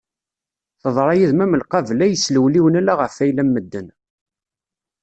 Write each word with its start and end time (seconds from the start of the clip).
Teḍra 0.81 1.13
yid-wen 1.19 1.43
am 1.45 1.57
lqabla 1.61 2.05
yeslewliwen 2.07 2.77
ala 2.79 2.93
ɣef 2.99 3.15
ayla 3.23 3.43
n 3.43 3.49
medden. 3.51 3.87